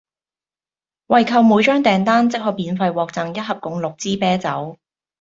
[1.05, 4.79] 惠顧每張訂單即可免費獲贈一盒共六支啤酒